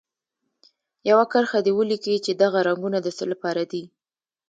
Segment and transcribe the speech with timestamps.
[1.09, 3.83] یوه کرښه دې ولیکي چې دغه رنګونه د څه لپاره دي.